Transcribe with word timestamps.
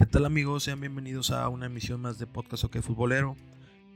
¿Qué 0.00 0.06
tal 0.06 0.24
amigos? 0.24 0.64
Sean 0.64 0.80
bienvenidos 0.80 1.30
a 1.30 1.46
una 1.50 1.66
emisión 1.66 2.00
más 2.00 2.18
de 2.18 2.26
Podcast 2.26 2.64
OK 2.64 2.80
Futbolero. 2.80 3.36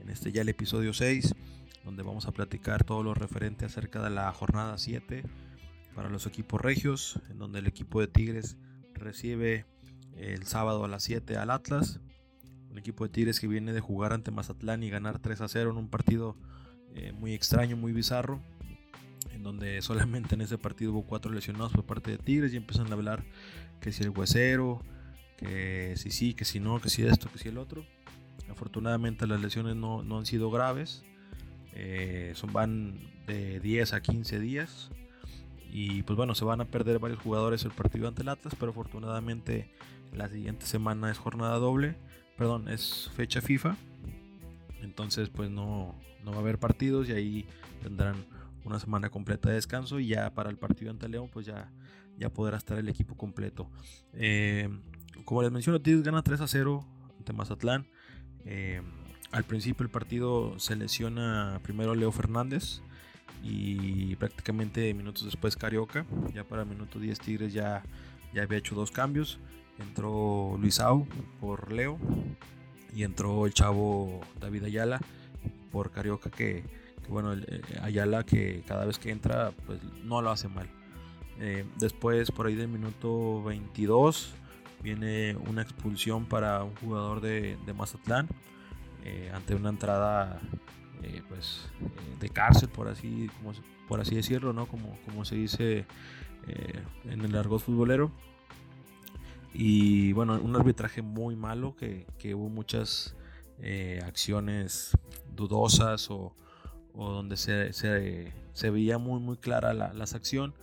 En 0.02 0.10
este 0.10 0.32
ya 0.32 0.42
el 0.42 0.50
episodio 0.50 0.92
6, 0.92 1.34
donde 1.82 2.02
vamos 2.02 2.26
a 2.26 2.32
platicar 2.32 2.84
todo 2.84 3.02
lo 3.02 3.14
referente 3.14 3.64
acerca 3.64 4.02
de 4.02 4.10
la 4.10 4.30
jornada 4.30 4.76
7 4.76 5.24
para 5.94 6.10
los 6.10 6.26
equipos 6.26 6.60
regios, 6.60 7.18
en 7.30 7.38
donde 7.38 7.60
el 7.60 7.66
equipo 7.66 8.02
de 8.02 8.06
Tigres 8.06 8.58
recibe 8.92 9.64
el 10.14 10.44
sábado 10.44 10.84
a 10.84 10.88
las 10.88 11.04
7 11.04 11.38
al 11.38 11.50
Atlas. 11.50 12.00
Un 12.70 12.76
equipo 12.76 13.04
de 13.04 13.10
Tigres 13.10 13.40
que 13.40 13.48
viene 13.48 13.72
de 13.72 13.80
jugar 13.80 14.12
ante 14.12 14.30
Mazatlán 14.30 14.82
y 14.82 14.90
ganar 14.90 15.20
3 15.20 15.40
a 15.40 15.48
0 15.48 15.70
en 15.70 15.78
un 15.78 15.88
partido 15.88 16.36
eh, 16.94 17.12
muy 17.12 17.32
extraño, 17.32 17.78
muy 17.78 17.92
bizarro, 17.92 18.42
en 19.32 19.42
donde 19.42 19.80
solamente 19.80 20.34
en 20.34 20.42
ese 20.42 20.58
partido 20.58 20.92
hubo 20.92 21.06
cuatro 21.06 21.32
lesionados 21.32 21.72
por 21.72 21.86
parte 21.86 22.10
de 22.10 22.18
Tigres 22.18 22.52
y 22.52 22.58
empiezan 22.58 22.90
a 22.90 22.92
hablar 22.92 23.24
que 23.80 23.90
si 23.90 24.02
el 24.02 24.10
huesero, 24.10 24.82
que 25.36 25.94
si 25.96 26.10
sí, 26.10 26.34
que 26.34 26.44
si 26.44 26.60
no, 26.60 26.80
que 26.80 26.88
si 26.88 27.04
esto, 27.04 27.30
que 27.30 27.38
si 27.38 27.48
el 27.48 27.58
otro. 27.58 27.84
Afortunadamente 28.50 29.26
las 29.26 29.40
lesiones 29.40 29.76
no, 29.76 30.00
han 30.00 30.26
sido 30.26 30.50
graves, 30.50 31.04
eh, 31.72 32.32
son, 32.34 32.52
van 32.52 32.98
de 33.26 33.58
10 33.60 33.94
a 33.94 34.02
15 34.02 34.38
días 34.38 34.90
y 35.70 36.02
pues 36.02 36.16
bueno, 36.16 36.34
se 36.34 36.44
van 36.44 36.60
a 36.60 36.66
perder 36.66 36.98
varios 36.98 37.20
jugadores 37.20 37.64
el 37.64 37.72
partido 37.72 38.06
ante 38.06 38.22
el 38.22 38.28
Atlas, 38.28 38.54
pero 38.58 38.70
afortunadamente 38.70 39.68
la 40.12 40.28
siguiente 40.28 40.66
semana 40.66 41.10
es 41.10 41.18
jornada 41.18 41.56
doble, 41.56 41.96
perdón, 42.36 42.68
es 42.68 43.10
fecha 43.16 43.40
FIFA, 43.40 43.76
entonces 44.82 45.30
pues 45.30 45.50
no, 45.50 45.94
no 46.22 46.30
va 46.30 46.36
a 46.36 46.40
haber 46.40 46.58
partidos 46.58 47.08
y 47.08 47.12
ahí 47.12 47.46
tendrán 47.82 48.24
una 48.64 48.78
semana 48.78 49.10
completa 49.10 49.48
de 49.48 49.56
descanso 49.56 49.98
y 49.98 50.08
ya 50.08 50.32
para 50.32 50.50
el 50.50 50.56
partido 50.56 50.90
ante 50.90 51.08
León 51.08 51.28
pues 51.32 51.46
ya, 51.46 51.72
ya 52.18 52.30
podrá 52.30 52.56
estar 52.56 52.78
el 52.78 52.88
equipo 52.88 53.16
completo. 53.16 53.68
Eh, 54.12 54.68
como 55.24 55.42
les 55.42 55.50
menciono, 55.50 55.80
Tigres 55.80 56.02
gana 56.02 56.22
3 56.22 56.40
a 56.40 56.48
0 56.48 56.84
ante 57.18 57.32
Mazatlán. 57.32 57.86
Eh, 58.44 58.82
al 59.32 59.44
principio 59.44 59.84
el 59.84 59.90
partido 59.90 60.58
se 60.58 60.76
lesiona 60.76 61.60
primero 61.62 61.94
Leo 61.94 62.12
Fernández 62.12 62.82
y 63.42 64.16
prácticamente 64.16 64.92
minutos 64.94 65.24
después 65.24 65.56
Carioca. 65.56 66.06
Ya 66.34 66.44
para 66.44 66.62
el 66.62 66.68
minuto 66.68 66.98
10 66.98 67.18
Tigres 67.18 67.52
ya, 67.52 67.82
ya 68.32 68.42
había 68.42 68.58
hecho 68.58 68.74
dos 68.74 68.90
cambios. 68.90 69.38
Entró 69.78 70.56
Luisao 70.60 71.06
por 71.40 71.72
Leo 71.72 71.98
y 72.94 73.02
entró 73.02 73.46
el 73.46 73.54
chavo 73.54 74.20
David 74.40 74.64
Ayala 74.64 75.00
por 75.72 75.90
Carioca 75.90 76.30
que, 76.30 76.62
bueno, 77.08 77.34
eh, 77.34 77.60
Ayala 77.82 78.24
que 78.24 78.62
cada 78.68 78.84
vez 78.84 78.98
que 78.98 79.10
entra 79.10 79.52
pues 79.66 79.80
no 80.04 80.22
lo 80.22 80.30
hace 80.30 80.48
mal. 80.48 80.68
Eh, 81.40 81.64
después 81.78 82.30
por 82.30 82.46
ahí 82.46 82.54
del 82.54 82.68
minuto 82.68 83.42
22 83.42 84.32
viene 84.84 85.34
una 85.48 85.62
expulsión 85.62 86.26
para 86.26 86.62
un 86.62 86.76
jugador 86.76 87.22
de, 87.22 87.56
Mazatlán 87.74 88.28
eh, 89.02 89.30
ante 89.34 89.54
una 89.54 89.70
entrada 89.70 90.40
eh, 91.02 91.22
pues 91.26 91.70
eh, 91.80 92.16
de 92.20 92.28
cárcel 92.28 92.68
por 92.68 92.88
así 92.88 93.30
por 93.88 94.00
así 94.00 94.14
decirlo 94.14 94.52
no 94.52 94.66
como, 94.66 94.98
como 95.06 95.24
se 95.24 95.36
dice 95.36 95.86
en 97.04 97.22
el 97.22 97.34
argot 97.36 97.60
futbolero. 97.60 98.12
Y 99.54 100.12
bueno 100.12 100.38
un 100.38 100.54
arbitraje 100.54 101.00
muy 101.00 101.34
malo 101.34 101.74
que, 101.76 102.34
hubo 102.34 102.50
muchas 102.50 103.16
acciones 104.06 104.90
dudosas 105.34 106.10
o, 106.10 106.34
donde 106.94 107.38
se, 107.38 107.72
se, 107.72 108.70
veía 108.70 108.98
muy 108.98 109.20
muy 109.20 109.38
clara 109.38 109.72
la, 109.72 109.94
la 109.94 110.04
acción 110.04 110.54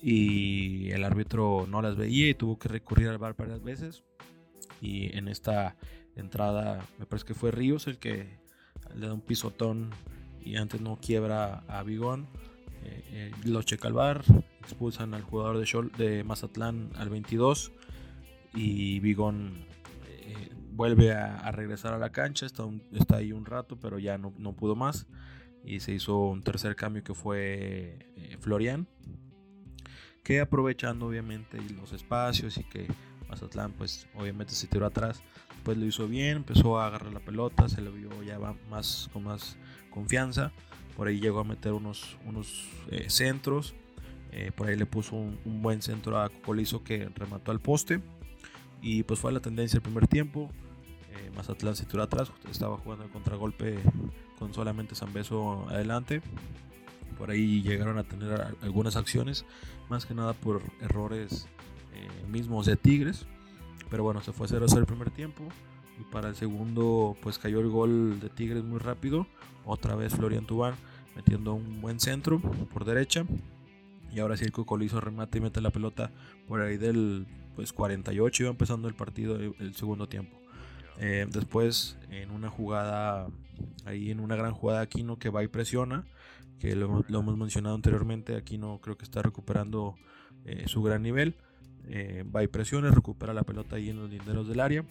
y 0.00 0.90
el 0.90 1.04
árbitro 1.04 1.66
no 1.68 1.82
las 1.82 1.96
veía 1.96 2.28
y 2.28 2.34
tuvo 2.34 2.58
que 2.58 2.68
recurrir 2.68 3.08
al 3.08 3.18
bar 3.18 3.34
varias 3.36 3.62
veces. 3.62 4.04
Y 4.80 5.16
en 5.16 5.28
esta 5.28 5.76
entrada, 6.14 6.84
me 6.98 7.06
parece 7.06 7.26
que 7.26 7.34
fue 7.34 7.50
Ríos 7.50 7.86
el 7.86 7.98
que 7.98 8.38
le 8.94 9.06
da 9.06 9.14
un 9.14 9.20
pisotón 9.20 9.90
y 10.40 10.56
antes 10.56 10.80
no 10.80 10.98
quiebra 11.00 11.64
a 11.68 11.82
Bigón. 11.82 12.28
Eh, 12.84 13.04
eh, 13.10 13.32
lo 13.44 13.62
checa 13.62 13.88
al 13.88 13.94
bar, 13.94 14.24
expulsan 14.60 15.14
al 15.14 15.22
jugador 15.22 15.58
de, 15.58 16.04
de 16.04 16.24
Mazatlán 16.24 16.90
al 16.96 17.10
22 17.10 17.72
y 18.54 19.00
Bigón 19.00 19.66
eh, 20.06 20.50
vuelve 20.72 21.12
a, 21.12 21.50
regresar 21.50 21.92
a 21.92 21.98
la 21.98 22.10
cancha, 22.10 22.46
está, 22.46 23.16
ahí 23.16 23.32
un 23.32 23.44
rato, 23.44 23.78
pero 23.80 23.98
ya 23.98 24.16
no, 24.16 24.32
no, 24.38 24.54
pudo 24.54 24.76
más 24.76 25.08
y 25.64 25.80
se 25.80 25.92
hizo 25.92 26.18
un 26.18 26.42
tercer 26.42 26.76
cambio 26.76 27.02
que 27.02 27.14
fue 27.14 27.98
Florian 28.40 28.86
que 30.28 30.40
aprovechando 30.40 31.06
obviamente 31.06 31.58
los 31.80 31.94
espacios 31.94 32.58
y 32.58 32.64
que 32.64 32.86
Mazatlán 33.30 33.72
pues 33.72 34.06
obviamente 34.14 34.52
se 34.52 34.66
tiró 34.66 34.84
atrás, 34.84 35.22
pues 35.62 35.78
lo 35.78 35.86
hizo 35.86 36.06
bien, 36.06 36.36
empezó 36.36 36.78
a 36.78 36.86
agarrar 36.86 37.14
la 37.14 37.20
pelota, 37.20 37.66
se 37.66 37.80
le 37.80 37.88
vio 37.88 38.10
ya 38.22 38.38
más 38.68 39.08
con 39.10 39.24
más 39.24 39.56
confianza, 39.88 40.52
por 40.98 41.08
ahí 41.08 41.18
llegó 41.18 41.40
a 41.40 41.44
meter 41.44 41.72
unos, 41.72 42.18
unos 42.26 42.68
eh, 42.90 43.08
centros, 43.08 43.74
eh, 44.30 44.52
por 44.54 44.68
ahí 44.68 44.76
le 44.76 44.84
puso 44.84 45.16
un, 45.16 45.62
buen 45.62 45.80
centro 45.80 46.20
a 46.20 46.28
Cocolizo 46.28 46.84
que 46.84 47.08
remató 47.14 47.50
al 47.50 47.60
poste 47.60 48.02
y 48.82 49.04
pues 49.04 49.18
fue 49.20 49.32
la 49.32 49.40
tendencia 49.40 49.78
el 49.78 49.82
primer 49.82 50.08
tiempo. 50.08 50.50
Eh, 51.16 51.30
Mazatlán 51.34 51.74
se 51.74 51.86
tiró 51.86 52.02
atrás, 52.02 52.30
estaba 52.50 52.76
jugando 52.76 53.06
el 53.06 53.10
contragolpe 53.10 53.78
con 54.38 54.52
solamente 54.52 54.94
Beso 55.10 55.66
adelante 55.70 56.20
por 57.18 57.30
ahí 57.30 57.62
llegaron 57.62 57.98
a 57.98 58.04
tener 58.04 58.54
algunas 58.62 58.96
acciones, 58.96 59.44
más 59.90 60.06
que 60.06 60.14
nada 60.14 60.32
por 60.32 60.62
errores 60.80 61.48
eh, 61.94 62.26
mismos 62.28 62.66
de 62.66 62.76
Tigres. 62.76 63.26
Pero 63.90 64.04
bueno, 64.04 64.22
se 64.22 64.32
fue 64.32 64.46
a 64.46 64.48
0 64.48 64.66
el 64.76 64.86
primer 64.86 65.10
tiempo. 65.10 65.44
Y 65.98 66.04
para 66.12 66.28
el 66.28 66.36
segundo, 66.36 67.16
pues 67.20 67.38
cayó 67.38 67.60
el 67.60 67.68
gol 67.68 68.20
de 68.20 68.28
Tigres 68.28 68.62
muy 68.62 68.78
rápido. 68.78 69.26
Otra 69.64 69.96
vez 69.96 70.14
Florian 70.14 70.46
Tubán 70.46 70.74
metiendo 71.16 71.54
un 71.54 71.80
buen 71.80 71.98
centro 71.98 72.40
por 72.40 72.84
derecha. 72.84 73.24
Y 74.12 74.20
ahora 74.20 74.36
sí 74.36 74.44
el 74.44 74.52
Cocolizo 74.52 75.00
remata 75.00 75.36
y 75.36 75.40
mete 75.40 75.60
la 75.60 75.70
pelota 75.70 76.12
por 76.46 76.60
ahí 76.60 76.76
del 76.76 77.26
pues 77.56 77.72
48. 77.72 78.44
Iba 78.44 78.50
empezando 78.50 78.88
el 78.88 78.94
partido, 78.94 79.36
el 79.36 79.74
segundo 79.74 80.08
tiempo. 80.08 80.38
Eh, 81.00 81.26
después, 81.30 81.96
en 82.10 82.30
una 82.30 82.50
jugada, 82.50 83.28
ahí 83.84 84.10
en 84.10 84.20
una 84.20 84.36
gran 84.36 84.52
jugada, 84.52 84.80
Aquino 84.80 85.18
que 85.18 85.30
va 85.30 85.42
y 85.44 85.48
presiona, 85.48 86.04
que 86.58 86.74
lo, 86.74 87.04
hemos 87.08 87.36
mencionado 87.36 87.74
anteriormente. 87.74 88.36
Aquino 88.36 88.80
creo 88.80 88.96
que 88.96 89.04
está 89.04 89.22
recuperando 89.22 89.94
eh, 90.44 90.64
su 90.66 90.82
gran 90.82 91.02
nivel. 91.02 91.36
Eh, 91.86 92.24
va 92.34 92.42
y 92.42 92.48
presiona, 92.48 92.90
recupera 92.90 93.32
la 93.32 93.44
pelota 93.44 93.76
ahí 93.76 93.90
en 93.90 93.96
los 93.96 94.10
linderos 94.10 94.46
del 94.46 94.60
área, 94.60 94.84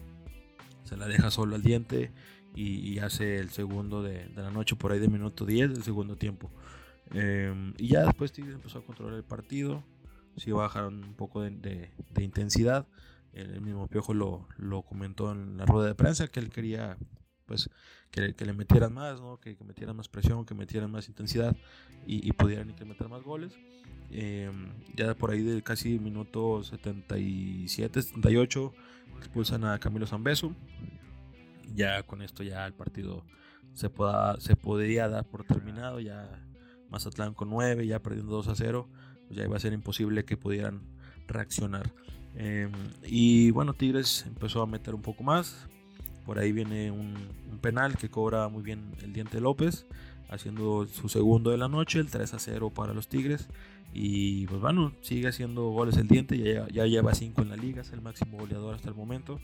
se 0.83 0.97
la 0.97 1.07
deja 1.07 1.29
solo 1.29 1.55
al 1.55 1.61
diente 1.61 2.11
y, 2.55 2.97
hace 2.97 3.37
el 3.37 3.51
segundo 3.51 4.01
de, 4.01 4.27
la 4.35 4.49
noche, 4.49 4.75
por 4.75 4.91
ahí 4.91 4.99
de 4.99 5.07
minuto 5.07 5.45
10 5.45 5.73
del 5.73 5.83
segundo 5.83 6.15
tiempo. 6.15 6.49
y 7.13 7.87
ya 7.87 8.03
después 8.03 8.31
Tigres 8.31 8.55
empezó 8.55 8.79
a 8.79 8.81
controlar 8.83 9.13
el 9.13 9.23
partido, 9.23 9.83
sí 10.37 10.51
bajaron 10.51 11.03
un 11.03 11.13
poco 11.13 11.41
de 11.41 11.91
intensidad 12.17 12.87
el 13.37 13.61
mismo 13.61 13.87
Piojo 13.87 14.13
lo, 14.13 14.47
lo, 14.57 14.81
comentó 14.81 15.31
en 15.31 15.57
la 15.57 15.65
rueda 15.65 15.87
de 15.87 15.95
prensa 15.95 16.27
que 16.27 16.39
él 16.39 16.49
quería 16.49 16.97
pues 17.47 17.69
que, 18.11 18.33
le 18.37 18.53
metieran 18.53 18.93
más, 18.93 19.19
¿no? 19.19 19.39
que, 19.39 19.57
metieran 19.65 19.95
más 19.95 20.07
presión, 20.07 20.45
que 20.45 20.53
metieran 20.53 20.91
más 20.91 21.07
intensidad 21.07 21.55
y, 22.05 22.31
pudieran 22.33 22.69
incrementar 22.69 23.09
más 23.09 23.23
goles. 23.23 23.53
Em, 24.09 24.71
ya 24.95 25.13
por 25.15 25.31
ahí 25.31 25.41
de 25.41 25.61
casi 25.61 25.99
minuto 25.99 26.63
77, 26.63 28.01
78 28.01 28.73
expulsan 29.17 29.65
a 29.65 29.79
Camilo 29.79 30.05
Zambeso. 30.05 30.55
Ya 31.75 32.03
con 32.03 32.21
esto 32.21 32.43
ya 32.43 32.65
el 32.65 32.73
partido 32.73 33.25
se, 33.73 33.89
pueda, 33.89 34.39
se 34.39 34.55
podría 34.55 35.09
dar 35.09 35.25
por 35.25 35.43
terminado, 35.43 35.99
ya 35.99 36.45
Mazatlán 36.89 37.33
con 37.33 37.49
9, 37.49 37.85
ya 37.85 38.01
perdiendo 38.01 38.31
2 38.33 38.47
a 38.47 38.55
0, 38.55 38.89
pues 39.27 39.37
ya 39.37 39.43
iba 39.43 39.57
a 39.57 39.59
ser 39.59 39.73
imposible 39.73 40.23
que 40.23 40.37
pudieran 40.37 40.81
reaccionar. 41.27 41.93
Em, 42.35 42.71
y 43.03 43.51
bueno, 43.51 43.73
Tigres 43.73 44.25
empezó 44.27 44.61
a 44.61 44.67
meter 44.67 44.95
un 44.95 45.01
poco 45.01 45.23
más. 45.23 45.67
Por 46.27 46.37
ahí 46.37 46.51
viene 46.51 46.91
un, 46.91 47.15
penal 47.61 47.97
que 47.97 48.07
cobra 48.07 48.49
muy 48.49 48.61
bien 48.61 48.91
el 49.01 49.13
Diente 49.13 49.41
López, 49.41 49.87
haciendo 50.29 50.85
su 50.85 51.09
segundo 51.09 51.49
de 51.49 51.57
la 51.57 51.67
noche, 51.67 51.99
el 51.99 52.11
3 52.11 52.35
a 52.35 52.37
0 52.37 52.69
para 52.69 52.93
los 52.93 53.07
Tigres. 53.07 53.47
Y 53.93 54.45
pues 54.45 54.61
bueno, 54.61 54.91
sigue 55.01 55.27
haciendo 55.27 55.69
goles 55.69 55.97
el 55.97 56.07
Diente, 56.07 56.37
ya, 56.37 56.67
ya 56.67 56.85
lleva 56.85 57.15
5 57.15 57.41
en 57.41 57.49
la 57.49 57.55
liga, 57.55 57.81
es 57.81 57.91
el 57.93 58.01
máximo 58.01 58.37
goleador 58.37 58.75
hasta 58.75 58.89
el 58.89 58.95
momento. 58.95 59.39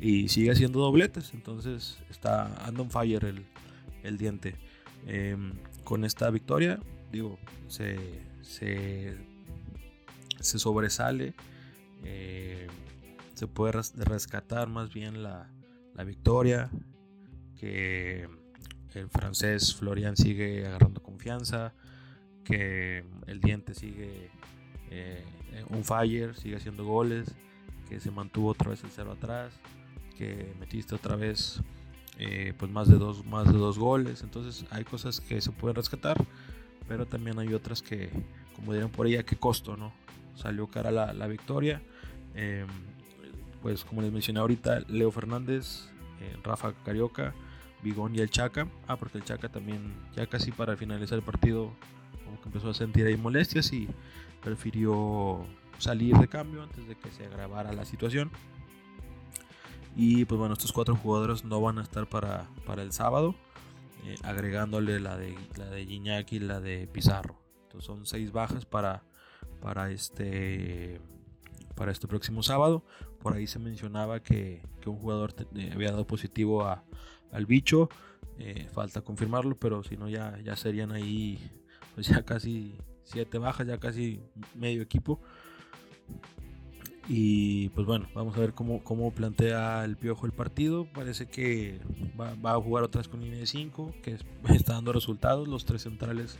Y 0.00 0.28
sigue 0.28 0.50
haciendo 0.50 0.80
dobletes, 0.80 1.34
entonces 1.34 1.98
está 2.08 2.66
anda 2.66 2.84
fire 2.84 3.26
el, 3.26 3.44
el 4.02 4.16
Diente. 4.16 4.54
Em, 5.06 5.52
con 5.84 6.04
esta 6.04 6.30
victoria, 6.30 6.80
digo, 7.10 7.38
se, 7.66 7.98
se, 8.40 9.18
se 10.40 10.58
sobresale 10.58 11.34
eh, 12.04 12.68
se 13.34 13.46
puede 13.46 13.72
rescatar 13.72 14.68
más 14.68 14.92
bien 14.92 15.22
la, 15.22 15.48
victoria, 16.04 16.70
que 17.58 18.28
el 18.94 19.08
francés 19.08 19.74
Florian 19.74 20.16
sigue 20.16 20.66
agarrando 20.66 21.02
confianza, 21.02 21.72
que 22.44 23.04
el 23.26 23.40
diente 23.40 23.74
sigue 23.74 24.30
eh, 24.90 25.24
un 25.70 25.84
fire, 25.84 26.34
sigue 26.34 26.56
haciendo 26.56 26.84
goles, 26.84 27.34
que 27.88 28.00
se 28.00 28.10
mantuvo 28.10 28.50
otra 28.50 28.70
vez 28.70 28.82
el 28.84 28.90
cero 28.90 29.12
atrás, 29.12 29.52
que 30.18 30.52
metiste 30.58 30.94
otra 30.94 31.16
vez 31.16 31.60
eh, 32.18 32.52
pues 32.58 32.70
más 32.70 32.88
de 32.88 32.96
dos 32.96 33.24
más 33.24 33.46
de 33.46 33.58
dos 33.58 33.78
goles. 33.78 34.22
Entonces 34.22 34.64
hay 34.70 34.84
cosas 34.84 35.20
que 35.20 35.40
se 35.40 35.52
pueden 35.52 35.76
rescatar 35.76 36.16
pero 36.88 37.06
también 37.06 37.38
hay 37.38 37.54
otras 37.54 37.82
que 37.82 38.10
como 38.54 38.72
dirán 38.72 38.90
por 38.90 39.06
ahí 39.06 39.16
a 39.16 39.24
qué 39.24 39.36
costo 39.36 39.76
no 39.76 39.92
salió 40.34 40.66
cara 40.66 40.90
la, 40.90 41.12
la 41.12 41.26
victoria. 41.26 41.82
Em, 42.34 42.66
pues 43.62 43.84
como 43.84 44.02
les 44.02 44.12
mencioné 44.12 44.40
ahorita 44.40 44.80
Leo 44.88 45.10
Fernández 45.10 45.88
eh, 46.20 46.36
Rafa 46.42 46.72
Carioca 46.84 47.34
Bigón 47.82 48.14
y 48.14 48.18
el 48.18 48.30
Chaca 48.30 48.68
ah 48.86 48.96
porque 48.96 49.18
el 49.18 49.24
Chaca 49.24 49.48
también 49.48 49.94
ya 50.16 50.26
casi 50.26 50.50
para 50.52 50.76
finalizar 50.76 51.18
el 51.18 51.24
partido 51.24 51.72
como 52.24 52.40
que 52.40 52.48
empezó 52.48 52.70
a 52.70 52.74
sentir 52.74 53.06
ahí 53.06 53.16
molestias 53.16 53.72
y 53.72 53.88
prefirió 54.42 55.44
salir 55.78 56.16
de 56.16 56.28
cambio 56.28 56.62
antes 56.62 56.86
de 56.86 56.96
que 56.96 57.10
se 57.10 57.26
agravara 57.26 57.72
la 57.72 57.84
situación 57.84 58.30
y 59.94 60.24
pues 60.24 60.38
bueno, 60.38 60.54
estos 60.54 60.72
cuatro 60.72 60.96
jugadores 60.96 61.44
no 61.44 61.60
van 61.60 61.78
a 61.78 61.82
estar 61.82 62.08
para, 62.08 62.48
para 62.64 62.82
el 62.82 62.92
sábado, 62.92 63.34
eh, 64.04 64.16
agregándole 64.22 65.00
la 65.00 65.16
de, 65.16 65.36
la 65.56 65.66
de 65.66 65.84
Gignac 65.86 66.32
y 66.32 66.38
la 66.38 66.60
de 66.60 66.86
Pizarro. 66.86 67.36
Entonces 67.64 67.86
son 67.86 68.06
seis 68.06 68.32
bajas 68.32 68.64
para, 68.64 69.02
para, 69.60 69.90
este, 69.90 71.00
para 71.74 71.92
este 71.92 72.06
próximo 72.06 72.42
sábado. 72.42 72.84
Por 73.20 73.34
ahí 73.34 73.46
se 73.46 73.58
mencionaba 73.58 74.20
que, 74.20 74.62
un 74.86 74.96
jugador 74.96 75.34
eh, 75.56 75.70
había 75.74 75.90
dado 75.90 76.06
positivo 76.06 76.64
a, 76.64 76.84
al 77.32 77.46
bicho. 77.46 77.88
Eh, 78.38 78.68
falta 78.72 79.02
confirmarlo, 79.02 79.58
pero 79.58 79.82
si 79.82 79.96
no 79.96 80.08
ya, 80.08 80.38
ya 80.42 80.56
serían 80.56 80.92
ahí 80.92 81.38
pues 81.94 82.06
ya 82.08 82.22
casi 82.22 82.78
siete 83.04 83.38
bajas, 83.38 83.66
ya 83.66 83.78
casi 83.78 84.20
medio 84.54 84.82
equipo. 84.82 85.20
Y 87.08 87.68
pues 87.70 87.86
bueno, 87.86 88.08
vamos 88.14 88.36
a 88.36 88.40
ver 88.40 88.54
cómo, 88.54 88.82
cómo 88.84 89.12
plantea 89.12 89.84
el 89.84 89.96
Piojo 89.96 90.26
el 90.26 90.32
partido. 90.32 90.86
Parece 90.92 91.26
que 91.26 91.80
va, 92.18 92.52
a 92.52 92.60
jugar 92.60 92.84
otra 92.84 93.00
vez 93.00 93.08
con 93.08 93.20
línea 93.20 93.40
de 93.40 93.46
5, 93.46 93.94
que 94.02 94.18
está 94.54 94.74
dando 94.74 94.92
resultados. 94.92 95.48
Los 95.48 95.64
tres 95.64 95.82
centrales 95.82 96.38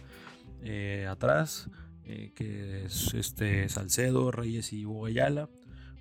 eh, 0.63 1.07
atrás, 1.11 1.69
eh, 2.05 2.33
que 2.35 2.85
es 2.85 3.15
este 3.15 3.69
Salcedo, 3.69 4.31
Reyes 4.31 4.73
y 4.73 4.85
Hugo 4.85 5.07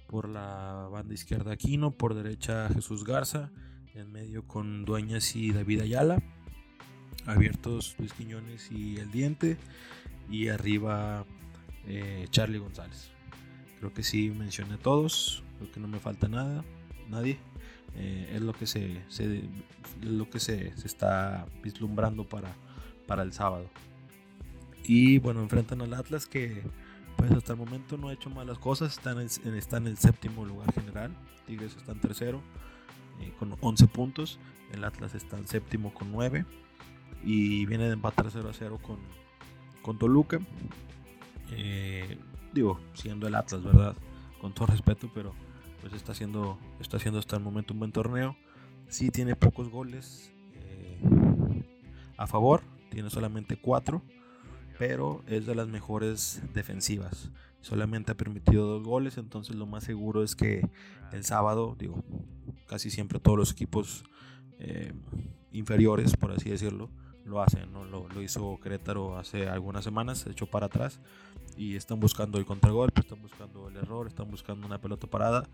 Por 0.07 0.29
la 0.29 0.87
banda 0.91 1.13
izquierda 1.13 1.53
Aquino, 1.53 1.91
por 1.91 2.15
derecha 2.15 2.69
Jesús 2.73 3.03
Garza, 3.03 3.51
en 3.93 4.11
medio 4.11 4.47
con 4.47 4.85
Dueñas 4.85 5.35
y 5.35 5.51
David 5.51 5.81
Ayala. 5.81 6.21
Abiertos 7.25 7.95
Luis 7.99 8.13
Quiñones 8.13 8.71
y 8.71 8.97
El 8.97 9.11
Diente. 9.11 9.57
Y 10.29 10.47
arriba 10.47 11.25
eh, 11.87 12.27
Charlie 12.29 12.57
González. 12.59 13.11
Creo 13.79 13.93
que 13.93 14.03
sí 14.03 14.29
mencioné 14.29 14.75
a 14.75 14.77
todos. 14.77 15.43
Creo 15.57 15.71
que 15.71 15.79
no 15.79 15.87
me 15.87 15.99
falta 15.99 16.27
nada. 16.27 16.63
Nadie. 17.09 17.37
Eh, 17.95 18.31
es 18.35 18.41
lo 18.41 18.53
que 18.53 18.67
se, 18.67 19.01
lo 20.01 20.29
que 20.29 20.39
se, 20.39 20.73
está 20.85 21.45
vislumbrando 21.61 22.27
para, 22.27 22.55
para 23.07 23.23
el 23.23 23.33
sábado. 23.33 23.69
Y 24.85 25.19
bueno, 25.19 25.41
enfrentan 25.41 25.81
al 25.81 25.93
Atlas 25.93 26.25
que 26.25 26.63
pues 27.17 27.31
hasta 27.31 27.53
el 27.53 27.59
momento 27.59 27.97
no 27.97 28.09
ha 28.09 28.13
hecho 28.13 28.29
malas 28.29 28.57
cosas. 28.57 28.97
Está 28.97 29.11
en 29.11 29.19
el, 29.19 29.55
está 29.55 29.77
en 29.77 29.87
el 29.87 29.97
séptimo 29.97 30.45
lugar 30.45 30.73
general. 30.73 31.15
Tigres 31.45 31.75
está 31.75 31.91
en 31.91 31.99
tercero 31.99 32.41
eh, 33.21 33.31
con 33.37 33.55
11 33.59 33.87
puntos. 33.87 34.39
El 34.73 34.83
Atlas 34.83 35.13
está 35.15 35.37
en 35.37 35.47
séptimo 35.47 35.93
con 35.93 36.11
9. 36.11 36.45
Y 37.23 37.65
viene 37.67 37.85
de 37.85 37.93
empatar 37.93 38.27
0 38.31 38.49
a 38.49 38.53
0 38.53 38.79
con, 38.81 38.97
con 39.81 39.99
Toluca. 39.99 40.39
Eh, 41.51 42.17
digo, 42.53 42.79
siendo 42.93 43.27
el 43.27 43.35
Atlas, 43.35 43.63
¿verdad? 43.63 43.95
Con 44.39 44.53
todo 44.53 44.67
respeto, 44.67 45.11
pero 45.13 45.33
pues 45.81 45.93
está 45.93 46.11
haciendo, 46.11 46.57
está 46.79 46.97
haciendo 46.97 47.19
hasta 47.19 47.35
el 47.35 47.43
momento 47.43 47.73
un 47.73 47.79
buen 47.79 47.91
torneo. 47.91 48.35
Sí 48.87 49.09
tiene 49.09 49.35
pocos 49.35 49.69
goles 49.69 50.31
eh, 50.55 51.63
a 52.17 52.27
favor, 52.27 52.61
tiene 52.89 53.09
solamente 53.09 53.57
cuatro, 53.57 54.01
pero 54.77 55.23
es 55.27 55.45
de 55.45 55.55
las 55.55 55.67
mejores 55.67 56.41
defensivas. 56.53 57.29
Solamente 57.61 58.11
ha 58.11 58.17
permitido 58.17 58.65
dos 58.65 58.83
goles, 58.83 59.17
entonces 59.17 59.55
lo 59.55 59.65
más 59.65 59.83
seguro 59.83 60.23
es 60.23 60.35
que 60.35 60.67
el 61.11 61.23
sábado, 61.23 61.75
digo, 61.77 62.03
casi 62.67 62.89
siempre 62.89 63.19
todos 63.19 63.37
los 63.37 63.51
equipos 63.51 64.03
eh, 64.59 64.93
inferiores, 65.51 66.15
por 66.17 66.31
así 66.31 66.49
decirlo, 66.49 66.89
lo 67.25 67.41
hacen, 67.41 67.71
¿no? 67.71 67.85
lo, 67.85 68.07
lo, 68.09 68.21
hizo 68.21 68.59
Querétaro 68.61 69.17
hace 69.17 69.47
algunas 69.47 69.83
semanas, 69.83 70.19
se 70.19 70.31
echó 70.31 70.47
para 70.47 70.65
atrás 70.65 70.99
y 71.55 71.75
están 71.75 71.99
buscando 71.99 72.37
el 72.39 72.45
contragolpe, 72.45 73.01
están 73.01 73.21
buscando 73.21 73.67
el 73.67 73.77
error, 73.77 74.07
están 74.07 74.29
buscando 74.29 74.65
una 74.65 74.81
pelota 74.81 75.07
parada 75.07 75.47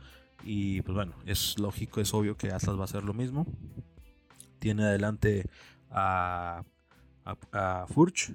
y 0.44 0.81
pues 0.81 0.96
bueno, 0.96 1.14
es 1.25 1.60
lógico, 1.60 2.00
es 2.00 2.14
obvio 2.14 2.38
que 2.38 2.52
Atlas 2.52 2.78
va 2.78 2.81
a 2.81 2.86
hacer 2.86 3.04
lo 3.04 3.14
mismo. 3.14 3.46
Tiene 4.60 4.84
adelante 4.84 5.50
a, 5.90 6.64
a, 7.52 7.86
Furch 7.88 8.34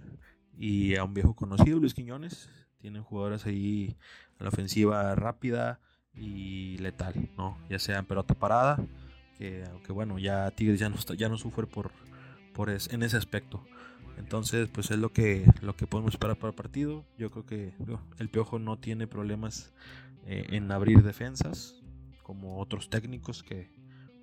y 0.58 0.96
a 0.96 1.04
un 1.04 1.14
viejo 1.14 1.34
conocido, 1.34 1.78
Luis 1.78 1.94
Quiñones. 1.94 2.50
Tienen 2.78 3.02
jugadores 3.02 3.46
ahí 3.46 3.96
en 4.38 4.44
la 4.44 4.48
ofensiva 4.48 5.14
rápida 5.14 5.80
y 6.14 6.78
letal, 6.78 7.30
¿no? 7.36 7.56
Ya 7.68 7.78
sea 7.78 7.98
en 7.98 8.06
pelota 8.06 8.34
parada, 8.34 8.84
que 9.38 9.64
aunque 9.70 9.92
bueno, 9.92 10.18
ya 10.18 10.50
Tigres 10.50 10.80
ya 10.80 10.88
no, 10.88 10.96
ya 10.96 11.28
no 11.28 11.36
sufre 11.36 11.66
por, 11.66 11.92
por 12.52 12.70
en 12.70 13.02
ese 13.02 13.16
aspecto. 13.16 13.64
Entonces, 14.18 14.68
pues 14.68 14.90
es 14.90 14.98
lo 14.98 15.12
que, 15.12 15.50
lo 15.62 15.74
que 15.74 15.86
podemos 15.86 16.14
esperar 16.14 16.36
para 16.36 16.50
el 16.50 16.54
partido. 16.54 17.04
Yo 17.18 17.30
creo 17.30 17.46
que 17.46 17.74
el 18.18 18.28
Piojo 18.28 18.58
no 18.58 18.78
tiene 18.78 19.06
problemas 19.06 19.72
eh, 20.26 20.46
en 20.50 20.70
abrir 20.70 21.02
defensas, 21.02 21.82
como 22.22 22.60
otros 22.60 22.90
técnicos 22.90 23.42
que 23.42 23.70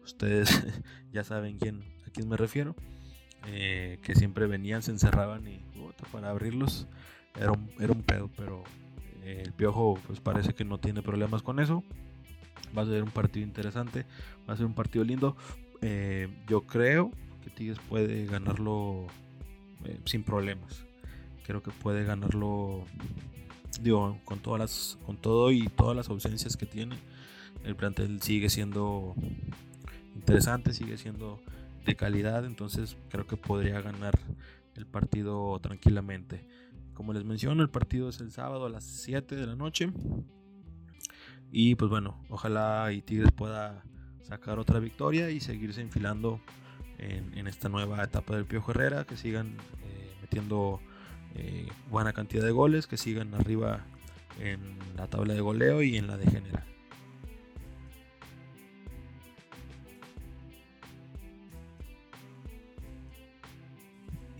ustedes 0.03 0.49
ya 1.11 1.23
saben 1.23 1.57
quién, 1.57 1.83
a 2.07 2.11
quién 2.11 2.29
me 2.29 2.37
refiero. 2.37 2.75
Eh, 3.47 3.99
que 4.03 4.15
siempre 4.15 4.47
venían, 4.47 4.81
se 4.81 4.91
encerraban 4.91 5.47
y 5.47 5.61
para 6.11 6.29
abrirlos 6.29 6.87
era 7.39 7.51
un, 7.51 7.69
era 7.79 7.93
un 7.93 8.03
pedo, 8.03 8.29
pero 8.35 8.63
eh, 9.23 9.43
el 9.45 9.53
Piojo 9.53 9.97
pues 10.05 10.19
parece 10.19 10.53
que 10.53 10.65
no 10.65 10.79
tiene 10.79 11.01
problemas 11.01 11.41
con 11.41 11.59
eso. 11.59 11.83
Va 12.77 12.83
a 12.83 12.85
ser 12.85 13.01
un 13.03 13.11
partido 13.11 13.45
interesante, 13.45 14.05
va 14.47 14.53
a 14.53 14.57
ser 14.57 14.65
un 14.65 14.75
partido 14.75 15.03
lindo. 15.03 15.35
yo 16.47 16.67
creo 16.67 17.11
que 17.43 17.49
Tigres 17.49 17.79
puede 17.87 18.25
ganarlo 18.25 19.07
eh, 19.85 19.99
sin 20.05 20.23
problemas. 20.23 20.85
Creo 21.45 21.63
que 21.63 21.71
puede 21.71 22.03
ganarlo 22.03 22.83
digo, 23.81 24.19
con 24.25 24.39
todas 24.39 24.59
las 24.59 24.97
con 25.05 25.17
todo 25.17 25.51
y 25.51 25.67
todas 25.67 25.95
las 25.95 26.09
ausencias 26.09 26.57
que 26.57 26.65
tiene. 26.65 26.97
El 27.63 27.75
plantel 27.75 28.21
sigue 28.21 28.49
siendo 28.49 29.15
interesante, 30.15 30.73
sigue 30.73 30.97
siendo 30.97 31.39
de 31.85 31.95
calidad, 31.95 32.45
entonces 32.45 32.97
creo 33.09 33.27
que 33.27 33.37
podría 33.37 33.81
ganar 33.81 34.17
el 34.75 34.85
partido 34.85 35.59
tranquilamente. 35.59 36.45
Como 36.93 37.13
les 37.13 37.23
menciono, 37.23 37.63
el 37.63 37.69
partido 37.69 38.09
es 38.09 38.19
el 38.19 38.31
sábado 38.31 38.65
a 38.65 38.69
las 38.69 38.83
7 38.83 39.35
de 39.35 39.47
la 39.47 39.55
noche. 39.55 39.91
Y 41.51 41.75
pues 41.75 41.89
bueno, 41.89 42.23
ojalá 42.29 42.91
y 42.91 43.01
Tigres 43.01 43.31
pueda 43.31 43.83
sacar 44.21 44.59
otra 44.59 44.79
victoria 44.79 45.29
y 45.31 45.39
seguirse 45.39 45.81
enfilando 45.81 46.39
en, 46.99 47.47
esta 47.47 47.69
nueva 47.69 48.03
etapa 48.03 48.35
del 48.35 48.45
Piojo 48.45 48.71
Herrera, 48.71 49.05
que 49.05 49.15
sigan 49.15 49.55
eh, 49.83 50.13
metiendo 50.21 50.81
eh, 51.35 51.67
buena 51.89 52.13
cantidad 52.13 52.43
de 52.43 52.51
goles, 52.51 52.87
que 52.87 52.97
sigan 52.97 53.33
arriba 53.33 53.85
en 54.39 54.77
la 54.95 55.07
tabla 55.07 55.33
de 55.33 55.41
goleo 55.41 55.81
y 55.81 55.97
en 55.97 56.07
la 56.07 56.17
de 56.17 56.29
general. 56.29 56.65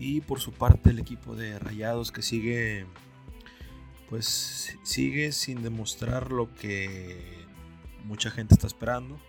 Y 0.00 0.22
por 0.22 0.40
su 0.40 0.52
parte 0.52 0.90
el 0.90 0.98
equipo 0.98 1.36
de 1.36 1.58
Rayados 1.60 2.10
que 2.10 2.22
sigue 2.22 2.86
pues 4.10 4.76
sigue 4.82 5.30
sin 5.30 5.62
demostrar 5.62 6.32
lo 6.32 6.52
que 6.52 7.46
mucha 8.04 8.30
gente 8.30 8.54
está 8.54 8.66
esperando, 8.66 9.20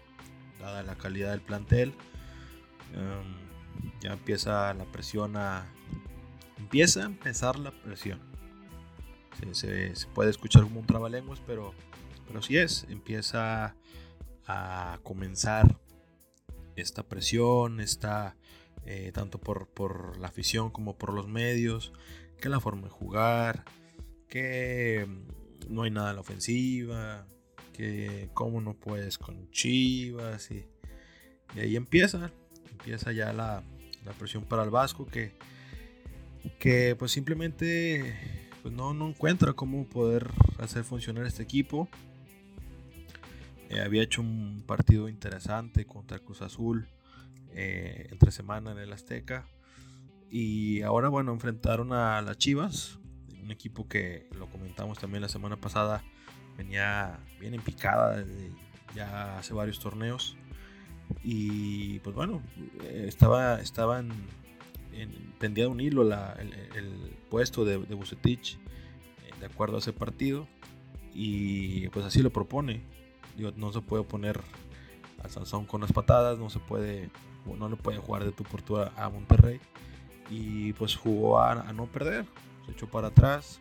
dada 0.60 0.82
la 0.82 0.96
calidad 0.96 1.30
del 1.30 1.42
plantel. 1.42 1.94
Em, 2.94 4.00
ya 4.02 4.14
empieza 4.14 4.74
la 4.74 4.86
presión 4.86 5.38
a... 5.38 5.72
Empieza 6.58 7.02
a 7.02 7.06
empezar 7.06 7.60
la 7.60 7.72
presión. 7.72 8.20
Se, 9.52 9.94
puede 10.16 10.32
escuchar 10.32 10.64
como 10.64 10.80
un 10.80 10.88
trabalenguas, 10.88 11.40
pero, 11.46 11.74
pero 12.28 12.42
sí 12.42 12.58
es. 12.58 12.86
Empieza 12.90 13.76
a 14.48 15.00
comenzar 15.04 15.80
esta 16.76 17.04
presión, 17.04 17.80
esta, 17.82 18.36
eh, 18.86 19.12
tanto 19.14 19.40
por, 19.40 19.68
por, 19.68 20.18
la 20.18 20.28
afición 20.28 20.72
como 20.72 20.98
por 20.98 21.14
los 21.14 21.28
medios, 21.28 21.94
que 22.40 22.50
la 22.50 22.60
forma 22.60 22.84
de 22.84 22.90
jugar, 22.90 23.64
que 24.28 25.08
no 25.70 25.84
hay 25.84 25.92
nada 25.92 26.10
en 26.10 26.16
la 26.16 26.22
ofensiva, 26.22 27.28
que 27.74 28.30
cómo 28.34 28.62
no 28.62 28.74
puedes 28.74 29.18
con 29.18 29.50
Chivas 29.52 30.52
y, 30.52 30.66
ahí 31.60 31.76
empieza 31.76 32.32
empieza 32.72 33.12
ya 33.12 33.34
la, 33.34 33.64
presión 34.18 34.46
para 34.46 34.64
el 34.64 34.70
Vasco 34.70 35.06
que, 35.06 35.34
que 36.60 36.96
pues 36.98 37.12
simplemente 37.12 38.16
pues 38.62 38.74
no, 38.74 38.94
no 38.94 39.10
encuentra 39.10 39.54
cómo 39.54 39.88
poder 39.88 40.28
hacer 40.58 40.84
funcionar 40.84 41.26
este 41.26 41.44
equipo. 41.44 41.88
eh, 43.70 43.80
había 43.82 44.04
hecho 44.04 44.22
un 44.22 44.64
partido 44.66 45.10
interesante 45.10 45.86
contra 45.86 46.20
Cruz 46.20 46.42
Azul 46.42 46.88
eh, 47.54 48.08
entre 48.12 48.32
semana 48.32 48.72
en 48.72 48.78
el 48.78 48.94
Azteca. 48.94 49.48
Y 50.30 50.82
ahora, 50.82 51.10
bueno, 51.10 51.32
enfrentaron 51.34 51.94
a 51.94 52.22
las 52.22 52.38
Chivas, 52.38 53.00
un 53.42 53.52
equipo 53.52 53.88
que 53.88 54.30
lo 54.38 54.50
comentamos 54.50 54.98
también 54.98 55.22
la 55.22 55.30
semana 55.30 55.58
pasada, 55.60 56.04
venía 56.58 57.20
bien 57.40 57.54
en 57.54 57.62
picada 57.62 58.24
ya 58.96 59.38
hace 59.38 59.54
varios 59.54 59.80
torneos. 59.80 60.38
Y 61.24 62.00
pues 62.00 62.16
bueno, 62.16 62.42
eh, 62.84 63.06
estaba, 63.08 63.60
estaba 63.60 64.00
en, 64.00 64.12
pendía 65.40 65.68
un 65.68 65.82
hilo 65.82 66.04
el, 66.04 67.18
puesto 67.30 67.66
de, 67.66 67.78
de 67.80 67.96
Bucetich 67.96 68.56
eh, 68.56 69.32
de 69.40 69.46
acuerdo 69.46 69.76
a 69.78 69.80
ese 69.80 69.94
partido. 69.94 70.48
Y 71.14 71.90
pues 71.90 72.06
así 72.06 72.22
lo 72.22 72.32
propone. 72.32 72.84
no 73.58 73.74
se 73.74 73.82
puede 73.82 74.04
poner 74.04 74.40
a 75.24 75.30
Sansón 75.30 75.66
con 75.66 75.82
las 75.82 75.92
patadas, 75.92 76.40
no 76.40 76.50
se 76.50 76.60
puede, 76.60 77.10
no 77.46 77.70
le 77.70 77.76
puede 77.76 77.98
jugar 77.98 78.24
de 78.24 78.32
tu 78.32 78.44
por 78.44 78.92
a, 78.96 79.10
Monterrey. 79.10 79.60
Y 80.30 80.74
pues 80.74 80.96
jugó 80.96 81.40
a, 81.40 81.74
no 81.74 81.88
perder, 81.88 82.26
se 82.66 82.72
echó 82.72 82.88
para 82.88 83.10
atrás, 83.10 83.60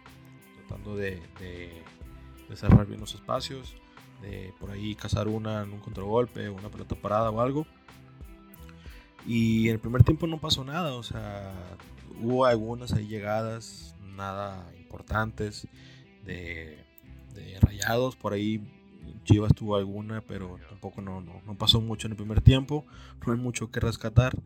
tratando 0.57 0.97
de, 0.97 1.21
de 1.41 2.57
cerrar 2.57 2.87
bien 2.87 3.01
los 3.01 3.15
espacios 3.15 3.75
de 4.21 4.53
por 4.59 4.71
ahí 4.71 4.95
cazar 4.95 5.29
una 5.29 5.63
en 5.63 5.73
un 5.73 5.81
contragolpe, 5.81 6.49
una 6.49 6.69
pelota 6.69 6.95
parada 6.95 7.31
o 7.31 7.41
algo. 7.41 7.67
Y 9.27 9.69
en 9.69 9.75
el 9.75 9.81
primer 9.81 10.03
tiempo 10.03 10.27
no 10.27 10.39
pasó 10.39 10.65
nada, 10.65 10.95
o 10.95 11.03
sea, 11.03 11.53
hubo 12.21 12.47
algunas 12.47 12.93
ahí 12.93 13.07
llegadas, 13.07 13.95
nada 14.17 14.73
importantes, 14.79 15.69
de, 16.25 16.79
rayados, 17.61 18.17
por 18.17 18.33
ahí 18.33 18.63
Chivas 19.25 19.54
tuvo 19.54 19.76
alguna, 19.76 20.21
pero 20.23 20.59
tampoco 20.69 21.00
no, 21.02 21.21
no, 21.21 21.59
pasó 21.59 21.80
mucho 21.80 22.07
en 22.07 22.12
el 22.12 22.16
primer 22.16 22.40
tiempo, 22.40 22.87
no 23.26 23.33
hay 23.33 23.38
mucho 23.38 23.71
que 23.71 23.80
rescatar. 23.80 24.37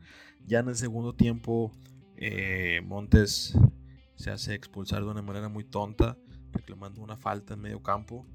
Ya 0.47 0.61
en 0.61 0.69
el 0.69 0.77
segundo 0.77 1.15
tiempo, 1.15 1.73
eh, 2.17 2.81
Montes 2.85 3.57
se 4.17 4.31
hace 4.31 4.55
expulsar 4.55 5.05
de 5.05 5.11
una 5.11 5.23
manera 5.23 5.49
muy 5.49 5.65
tonta, 5.65 6.17
reclamando 6.53 7.03
una 7.03 7.17
falta 7.17 7.55
en 7.55 7.61
medio 7.61 7.83
campo 7.83 8.27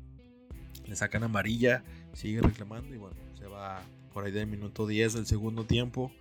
le 0.89 0.95
sacan 0.95 1.23
amarilla, 1.23 1.83
sigue 2.13 2.41
reclamando 2.41 2.93
y 2.93 2.97
bueno, 2.97 3.15
se 3.37 3.45
va 3.45 3.83
por 4.13 4.25
ahí 4.25 4.31
del 4.31 4.47
minuto 4.47 4.87
10 4.87 5.13
del 5.13 5.25
segundo 5.25 5.65
tiempo. 5.65 6.11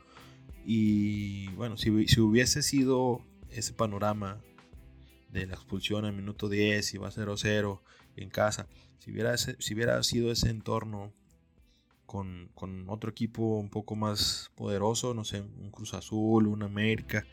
Y 0.64 1.48
bueno, 1.52 1.78
si, 1.78 1.90
hubiese 1.90 2.62
sido 2.62 3.22
ese 3.50 3.72
panorama 3.72 4.40
de 5.30 5.46
la 5.46 5.54
expulsión 5.54 6.04
al 6.04 6.12
minuto 6.12 6.48
10, 6.48 6.94
y 6.94 6.98
va 6.98 7.10
0-0 7.10 7.80
en 8.22 8.30
casa, 8.30 8.66
si 8.98 9.12
hubiera, 9.12 9.36
si 9.36 9.74
hubiera 9.74 10.02
sido 10.02 10.30
ese 10.32 10.50
entorno 10.50 11.12
con, 12.06 12.50
otro 12.88 13.10
equipo 13.10 13.58
un 13.58 13.68
poco 13.68 13.94
más 13.94 14.50
poderoso, 14.54 15.14
no 15.14 15.24
sé, 15.24 15.40
un 15.40 15.70
Cruz 15.70 15.94
Azul, 15.94 16.46
un 16.46 16.62
América, 16.62 17.24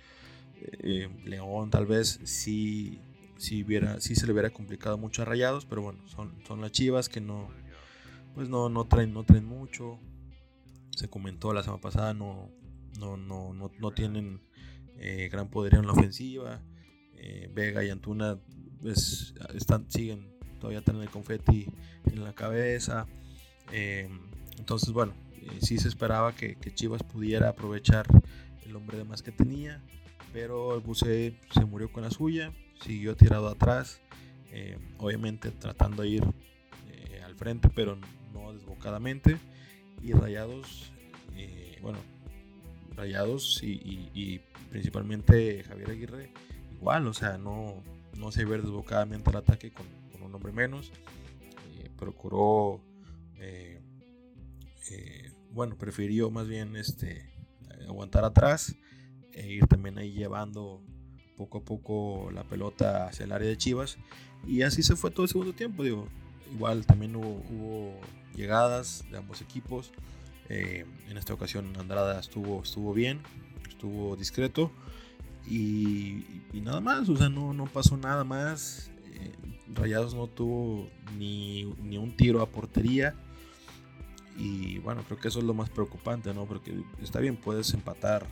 eh, 0.61 1.09
León 1.23 1.69
tal 1.69 1.85
vez, 1.85 2.19
sí 2.23 2.99
hubiera, 3.65 3.99
si 4.01 4.15
se 4.15 4.25
le 4.25 4.33
hubiera 4.33 4.49
complicado 4.49 4.97
mucho 4.97 5.21
a 5.21 5.25
Rayados, 5.25 5.65
pero 5.65 5.81
bueno, 5.81 6.05
son, 6.07 6.33
son 6.45 6.61
las 6.61 6.71
Chivas 6.71 7.09
que 7.09 7.21
no, 7.21 7.49
pues 8.35 8.49
no, 8.49 8.69
no, 8.69 8.85
traen, 8.85 9.13
no 9.13 9.23
traen 9.23 9.45
mucho. 9.45 9.97
Se 10.91 11.09
comentó 11.09 11.53
la 11.53 11.63
semana 11.63 11.81
pasada, 11.81 12.13
no, 12.13 12.51
no, 12.99 13.17
no, 13.17 13.53
no, 13.53 13.91
tienen 13.91 14.41
eh, 14.97 15.29
gran 15.31 15.49
poder 15.49 15.75
en 15.75 15.87
la 15.87 15.93
ofensiva. 15.93 16.61
Eh, 17.13 17.49
Vega 17.53 17.83
y 17.83 17.89
Antuna 17.89 18.37
pues, 18.81 19.33
están, 19.53 19.89
siguen 19.89 20.34
todavía 20.65 20.83
tienen 20.83 21.03
el 21.03 21.09
confeti 21.09 21.67
en 22.05 22.23
la 22.23 22.33
cabeza. 22.33 23.07
Eh, 23.71 24.09
entonces, 24.57 24.91
bueno, 24.91 25.13
sí 25.61 25.77
se 25.77 25.87
esperaba 25.87 26.35
que, 26.35 26.55
que, 26.55 26.73
Chivas 26.73 27.03
pudiera 27.03 27.49
aprovechar 27.49 28.05
el 28.65 28.75
hombre 28.75 28.97
de 28.97 29.03
más 29.03 29.21
que 29.21 29.31
tenía, 29.31 29.81
pero 30.33 30.75
el 30.75 30.81
Buce 30.81 31.39
se 31.53 31.65
murió 31.65 31.91
con 31.91 32.03
la 32.03 32.11
suya 32.11 32.51
siguió 32.81 33.15
tirado 33.15 33.47
atrás, 33.47 34.01
eh, 34.51 34.77
obviamente 34.97 35.51
tratando 35.51 36.03
de 36.03 36.09
ir 36.09 36.23
eh, 36.89 37.21
al 37.23 37.35
frente, 37.35 37.69
pero 37.69 37.97
no 38.33 38.53
desbocadamente. 38.53 39.37
Y 40.01 40.13
Rayados, 40.13 40.91
eh, 41.35 41.77
bueno, 41.81 41.99
Rayados 42.95 43.61
y, 43.63 44.41
principalmente 44.69 45.63
Javier 45.63 45.91
Aguirre, 45.91 46.31
igual, 46.73 47.07
o 47.07 47.13
sea, 47.13 47.37
no, 47.37 47.81
no 48.17 48.31
se 48.31 48.45
ve 48.45 48.57
desbocadamente 48.57 49.29
el 49.29 49.37
ataque 49.37 49.71
con, 49.71 49.85
hombre 50.35 50.51
menos. 50.51 50.91
procuró, 51.97 52.81
bueno, 55.51 55.77
prefirió 55.77 56.29
más 56.29 56.47
bien 56.47 56.75
este, 56.75 57.29
aguantar 57.87 58.25
atrás 58.25 58.75
e 59.31 59.47
ir 59.53 59.67
también 59.67 59.97
ahí 59.97 60.11
llevando 60.11 60.81
poco 61.37 61.59
a 61.59 61.61
poco 61.65 62.29
la 62.31 62.43
pelota 62.43 63.07
hacia 63.07 63.25
el 63.25 63.31
área 63.31 63.47
de 63.47 63.57
Chivas. 63.57 63.97
Y 64.47 64.61
así 64.61 64.83
se 64.83 64.95
fue 64.95 65.11
todo 65.11 65.23
el 65.23 65.29
segundo 65.29 65.53
tiempo. 65.53 65.83
Digo, 65.83 66.07
igual 66.53 66.85
también 66.85 67.15
hubo, 67.15 67.99
llegadas 68.35 69.05
de 69.11 69.17
ambos 69.17 69.41
equipos. 69.41 69.91
Eh, 70.49 70.85
en 71.09 71.17
esta 71.17 71.33
ocasión 71.33 71.73
Andrada 71.79 72.19
estuvo, 72.19 72.61
estuvo 72.61 72.93
bien, 72.93 73.21
estuvo 73.67 74.15
discreto. 74.15 74.71
Y, 75.47 76.23
nada 76.53 76.81
más, 76.81 77.07
o 77.09 77.15
sea, 77.17 77.29
no, 77.29 77.53
no 77.53 77.65
pasó 77.65 77.97
nada 77.97 78.23
más. 78.23 78.91
Rayados 79.73 80.13
no 80.13 80.27
tuvo 80.27 80.87
ni, 81.17 81.65
ni, 81.81 81.97
un 81.97 82.15
tiro 82.15 82.41
a 82.41 82.49
portería. 82.49 83.15
Y 84.37 84.79
bueno, 84.79 85.03
creo 85.03 85.19
que 85.19 85.29
eso 85.29 85.39
es 85.39 85.45
lo 85.45 85.53
más 85.53 85.69
preocupante, 85.69 86.33
¿no? 86.33 86.45
Porque 86.45 86.83
está 87.01 87.19
bien, 87.19 87.37
puedes 87.37 87.73
empatar 87.73 88.25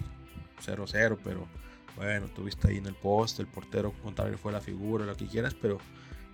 0-0, 0.66 1.18
pero 1.24 1.48
bueno, 1.96 2.28
tuviste 2.28 2.68
ahí 2.68 2.78
en 2.78 2.88
el 2.88 2.96
poste, 2.96 3.42
el 3.42 3.48
portero 3.48 3.94
contrario 4.04 4.38
fue 4.38 4.52
la 4.52 4.62
figura, 4.62 5.06
lo 5.06 5.16
que 5.16 5.28
quieras, 5.28 5.54
pero 5.54 5.78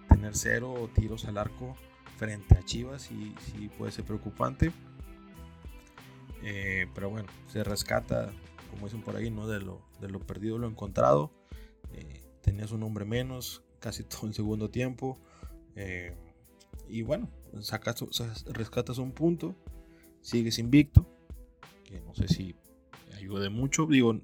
tener 0.07 0.35
cero 0.35 0.89
tiros 0.95 1.25
al 1.25 1.37
arco 1.37 1.75
frente 2.17 2.57
a 2.57 2.63
Chivas 2.63 3.03
sí, 3.03 3.33
sí 3.39 3.69
puede 3.77 3.91
ser 3.91 4.05
preocupante. 4.05 4.71
Eh, 6.43 6.87
pero 6.93 7.09
bueno, 7.09 7.27
se 7.47 7.63
rescata, 7.63 8.31
como 8.71 8.85
dicen 8.85 9.01
por 9.01 9.15
ahí, 9.15 9.29
¿no? 9.29 9.47
de, 9.47 9.59
lo, 9.59 9.81
de 9.99 10.09
lo 10.09 10.19
perdido 10.19 10.57
lo 10.57 10.67
encontrado. 10.67 11.31
Eh, 11.93 12.23
tenías 12.41 12.71
un 12.71 12.83
hombre 12.83 13.05
menos 13.05 13.63
casi 13.79 14.03
todo 14.03 14.27
el 14.27 14.33
segundo 14.33 14.69
tiempo. 14.69 15.17
Eh, 15.75 16.15
y 16.87 17.01
bueno, 17.03 17.29
sacas, 17.61 18.03
rescatas 18.47 18.97
un 18.97 19.11
punto, 19.11 19.55
sigues 20.21 20.59
invicto, 20.59 21.05
que 21.83 22.01
no 22.01 22.13
sé 22.15 22.27
si 22.27 22.55
ayude 23.15 23.49
mucho. 23.49 23.85
Digo, 23.85 24.19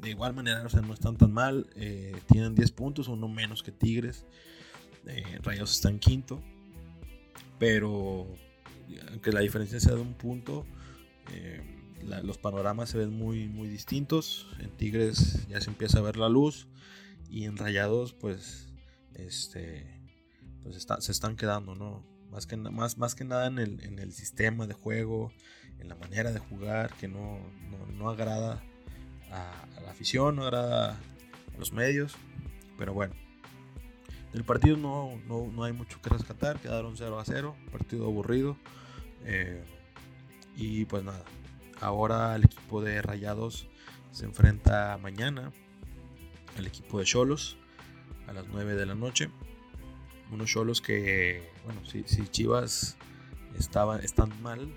de 0.00 0.10
igual 0.10 0.34
manera, 0.34 0.64
o 0.64 0.68
sea, 0.68 0.80
no 0.80 0.94
están 0.94 1.16
tan 1.16 1.32
mal. 1.32 1.68
Eh, 1.76 2.16
tienen 2.26 2.54
10 2.54 2.72
puntos, 2.72 3.08
uno 3.08 3.28
menos 3.28 3.62
que 3.62 3.72
Tigres. 3.72 4.26
Eh, 5.06 5.38
Rayados 5.42 5.72
está 5.72 5.88
en 5.88 5.98
quinto. 5.98 6.40
Pero 7.58 8.26
aunque 9.10 9.32
la 9.32 9.40
diferencia 9.40 9.80
sea 9.80 9.94
de 9.94 10.00
un 10.00 10.14
punto, 10.14 10.64
eh, 11.32 11.62
los 12.22 12.38
panoramas 12.38 12.90
se 12.90 12.98
ven 12.98 13.12
muy, 13.12 13.48
muy 13.48 13.68
distintos. 13.68 14.46
En 14.60 14.70
Tigres 14.70 15.46
ya 15.48 15.60
se 15.60 15.70
empieza 15.70 15.98
a 15.98 16.02
ver 16.02 16.16
la 16.16 16.28
luz. 16.28 16.68
Y 17.30 17.44
en 17.44 17.56
Rayados, 17.56 18.14
pues, 18.14 18.67
este, 19.18 19.86
pues 20.62 20.86
se 21.00 21.12
están 21.12 21.36
quedando, 21.36 21.74
¿no? 21.74 22.04
Más 22.30 22.46
que, 22.46 22.56
más, 22.56 22.98
más 22.98 23.14
que 23.14 23.24
nada 23.24 23.46
en 23.46 23.58
el, 23.58 23.82
en 23.84 23.98
el 23.98 24.12
sistema 24.12 24.66
de 24.66 24.74
juego, 24.74 25.32
en 25.78 25.88
la 25.88 25.94
manera 25.94 26.32
de 26.32 26.38
jugar, 26.38 26.92
que 26.94 27.08
no, 27.08 27.38
no, 27.70 27.86
no 27.86 28.10
agrada 28.10 28.62
a, 29.30 29.80
la 29.82 29.90
afición, 29.90 30.36
no 30.36 30.42
agrada 30.42 30.92
a 30.92 31.58
los 31.58 31.72
medios. 31.72 32.14
Pero 32.76 32.92
bueno, 32.92 33.14
del 34.32 34.44
partido 34.44 34.76
no, 34.76 35.18
no, 35.26 35.64
hay 35.64 35.72
mucho 35.72 36.00
que 36.02 36.10
rescatar, 36.10 36.60
quedaron 36.60 36.96
0 36.96 37.18
a 37.18 37.24
0, 37.24 37.56
partido 37.72 38.06
aburrido. 38.06 38.56
Eh, 39.24 39.64
y 40.56 40.84
pues 40.84 41.02
nada, 41.04 41.24
ahora 41.80 42.36
el 42.36 42.44
equipo 42.44 42.82
de 42.82 43.00
Rayados 43.00 43.68
se 44.12 44.24
enfrenta 44.24 44.98
mañana 44.98 45.52
al 46.56 46.66
equipo 46.66 46.98
de 46.98 47.04
Cholos 47.04 47.56
a 48.28 48.32
las 48.32 48.46
9 48.48 48.74
de 48.74 48.86
la 48.86 48.94
noche. 48.94 49.30
Unos 50.30 50.50
Cholos 50.50 50.80
que, 50.80 51.50
bueno, 51.64 51.84
si, 51.84 52.04
si 52.04 52.26
Chivas 52.28 52.96
estaban, 53.58 54.02
están 54.02 54.30
mal, 54.42 54.68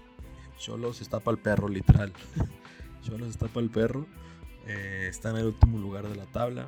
Cholos 0.57 1.01
está 1.01 1.19
para 1.19 1.35
el 1.35 1.41
perro, 1.41 1.67
literal. 1.67 2.13
Cholos 3.01 3.29
está 3.29 3.47
para 3.47 3.61
el 3.61 3.69
perro. 3.69 4.05
Eh, 4.67 5.07
está 5.09 5.31
en 5.31 5.37
el 5.37 5.45
último 5.47 5.79
lugar 5.79 6.07
de 6.07 6.15
la 6.15 6.25
tabla. 6.27 6.67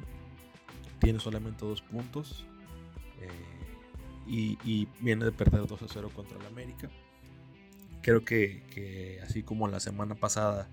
Tiene 0.99 1.19
solamente 1.19 1.65
dos 1.65 1.81
puntos. 1.81 2.45
Eh, 3.21 3.63
y, 4.25 4.87
viene 4.99 5.25
de 5.25 5.31
perder 5.31 5.67
2 5.67 5.81
a 5.81 5.85
0 5.87 6.11
contra 6.15 6.39
el 6.39 6.45
América. 6.47 6.89
Creo 8.01 8.25
que, 8.25 9.19
así 9.23 9.43
como 9.43 9.67
la 9.67 9.79
semana 9.79 10.15
pasada 10.15 10.69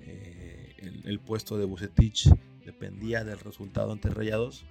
eh, 0.00 0.74
el, 1.04 1.20
puesto 1.20 1.58
de 1.58 1.64
Bucetich 1.64 2.28
dependía 2.64 3.24
del 3.24 3.38
resultado 3.38 3.92
ante 3.92 4.08
Rayados, 4.08 4.64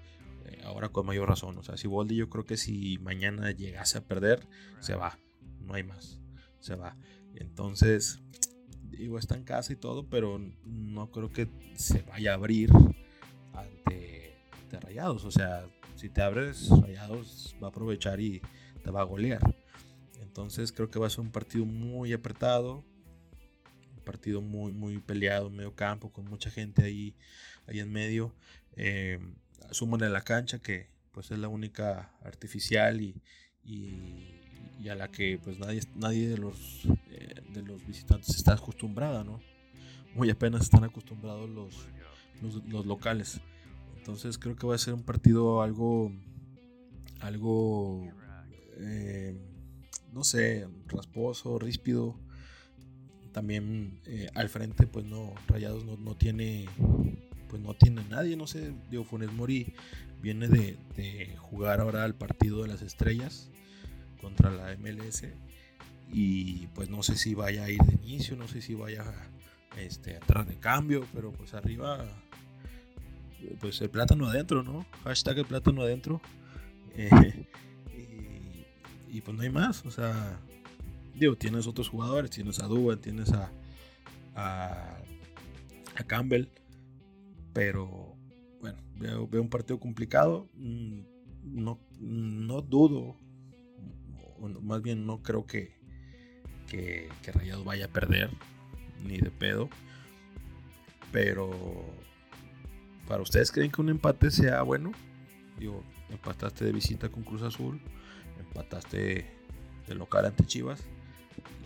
ahora 0.64 0.90
con 0.90 1.06
mayor 1.06 1.30
razón. 1.30 1.58
O 1.58 1.64
sea, 1.64 1.78
si 1.78 1.88
Boldi 1.88 2.16
yo 2.16 2.30
creo 2.30 2.46
que 2.46 2.58
si 2.58 2.98
mañana 3.00 3.52
llegase 3.52 3.98
a 3.98 4.06
perder, 4.06 4.48
se 4.80 4.96
va. 4.96 5.18
No 5.62 5.74
hay 5.74 5.84
más. 5.84 6.20
se 6.60 6.76
va. 6.76 6.98
Entonces, 7.36 8.20
digo, 8.84 9.20
está 9.20 9.36
en 9.36 9.44
casa 9.44 9.74
y 9.74 9.76
todo, 9.76 10.08
pero 10.10 10.40
no 10.66 11.12
creo 11.12 11.30
que 11.30 11.48
se 11.76 12.02
vaya 12.04 12.32
a 12.32 12.36
abrir 12.36 12.72
ante, 13.54 14.36
Rayados. 14.82 15.24
O 15.24 15.32
sea, 15.32 15.68
si 15.96 16.10
te 16.10 16.22
abres, 16.22 16.70
Rayados 16.70 17.56
va 17.62 17.68
a 17.68 17.70
aprovechar 17.70 18.20
y 18.20 18.42
te 18.84 18.92
va 18.92 19.02
a 19.02 19.06
golear. 19.06 19.42
Entonces 20.22 20.72
creo 20.72 20.90
que 20.90 21.00
va 21.00 21.08
a 21.08 21.10
ser 21.10 21.22
un 21.22 21.32
partido 21.32 21.66
muy 21.66 22.14
apretado, 22.14 22.84
un 23.96 24.04
partido 24.04 24.42
muy, 24.42 24.72
muy 24.72 25.00
peleado 25.00 25.50
medio 25.50 25.74
campo, 25.74 26.12
con 26.12 26.26
mucha 26.26 26.50
gente 26.50 26.84
ahí, 26.84 27.16
ahí 27.68 27.80
en 27.80 27.92
medio. 27.92 28.36
Eh, 28.76 29.20
en 30.06 30.14
la 30.14 30.22
cancha, 30.22 30.60
que 30.60 30.90
pues 31.12 31.32
es 31.32 31.40
la 31.40 31.48
única 31.48 32.12
artificial 32.24 33.02
y, 33.02 33.22
y, 33.64 34.88
a 34.90 34.96
la 34.96 35.10
que 35.10 35.40
pues 35.44 35.58
nadie, 35.60 35.82
nadie 35.96 36.30
de, 36.30 36.38
los, 36.38 36.86
eh, 37.10 37.42
de 37.54 37.62
los 37.62 37.86
visitantes 37.86 38.36
está 38.36 38.54
acostumbrada, 38.54 39.24
¿no? 39.24 39.42
Muy 40.16 40.30
apenas 40.30 40.62
están 40.62 40.84
acostumbrados 40.84 41.50
los, 41.50 41.88
los, 42.68 42.86
locales. 42.86 43.42
Entonces 43.98 44.38
creo 44.38 44.56
que 44.56 44.66
va 44.66 44.76
a 44.76 44.78
ser 44.78 44.94
un 44.94 45.04
partido 45.04 45.62
algo, 45.62 46.12
algo, 47.20 48.08
eh, 48.78 49.36
no 50.14 50.24
sé, 50.24 50.68
rasposo, 50.88 51.60
ríspido. 51.60 52.16
También 53.34 54.00
eh, 54.06 54.30
al 54.36 54.50
frente, 54.50 54.88
pues 54.88 55.06
no, 55.06 55.34
Rayados 55.48 55.84
no, 55.84 55.98
no 55.98 56.16
tiene 56.16 56.68
pues 57.48 57.62
no 57.62 57.74
tiene 57.74 58.04
nadie, 58.10 58.36
no 58.36 58.48
sé, 58.48 58.74
digo, 58.90 59.04
Funes 59.04 59.32
Mori 59.32 59.74
viene 60.22 60.48
de, 60.48 61.36
jugar 61.38 61.80
ahora 61.80 62.04
al 62.04 62.16
partido 62.16 62.62
de 62.62 62.68
las 62.68 62.82
estrellas 62.82 63.50
contra 64.22 64.52
la 64.52 64.76
MLS 64.78 65.26
y 66.10 66.68
pues 66.68 66.90
no 66.90 67.04
sé 67.04 67.16
si 67.16 67.36
vaya 67.36 67.66
a 67.66 67.70
ir 67.70 67.82
de 67.82 67.96
inicio, 67.96 68.36
no 68.36 68.48
sé 68.48 68.62
si 68.62 68.74
vaya 68.74 69.04
este, 69.78 70.16
a 70.16 70.18
entrar 70.18 70.46
de 70.46 70.56
cambio, 70.56 71.06
pero 71.14 71.32
pues 71.32 71.54
arriba, 71.54 72.06
pues 73.60 73.82
el 73.82 73.90
plátano 73.90 74.28
adentro, 74.28 74.64
¿no? 74.64 74.86
Hashtag 75.04 75.40
el 75.40 75.46
plátano 75.46 75.82
adentro. 75.82 76.22
Eh, 77.00 77.46
y, 79.08 79.22
pues 79.22 79.38
no 79.38 79.44
hay 79.44 79.52
más, 79.52 79.86
o 79.86 79.92
sea, 79.92 80.40
digo, 81.14 81.36
tienes 81.36 81.68
otros 81.68 81.90
jugadores, 81.90 82.32
tienes 82.32 82.58
a 82.60 82.66
Duba, 82.66 82.98
tienes 82.98 83.32
a, 83.34 83.52
a 84.34 84.98
Campbell 86.08 86.48
pero 87.58 88.16
bueno, 88.62 88.78
veo, 89.00 89.42
un 89.42 89.50
partido 89.50 89.80
complicado. 89.80 90.48
Mm, 90.54 91.00
no, 91.42 91.80
no 92.00 92.62
dudo, 92.62 93.16
más 94.62 94.84
bien 94.84 95.08
no 95.08 95.24
creo 95.24 95.48
que, 95.48 95.72
que, 96.68 97.10
Rayados 97.34 97.66
vaya 97.66 97.86
a 97.86 97.88
perder, 97.88 98.30
ni 99.04 99.18
de 99.18 99.32
pedo. 99.32 99.72
Pero, 101.12 101.50
¿para 103.08 103.24
ustedes 103.24 103.52
creen 103.52 103.72
que 103.72 103.82
un 103.82 103.90
empate 103.90 104.30
sea 104.30 104.62
bueno? 104.62 104.92
Digo, 105.58 105.84
empataste 106.12 106.64
de 106.64 106.72
visita 106.72 107.10
con 107.10 107.24
Cruz 107.24 107.42
Azul, 107.42 107.82
empataste 108.40 109.32
de 109.88 109.96
local 109.96 110.26
ante 110.26 110.46
Chivas 110.46 110.84